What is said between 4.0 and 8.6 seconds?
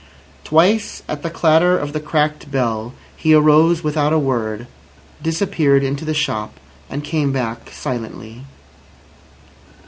a word, disappeared into the shop, and came back silently.